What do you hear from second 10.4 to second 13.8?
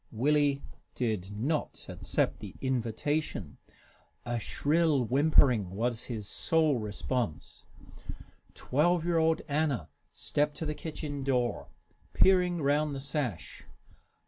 to the kitchen door, peering round the sash.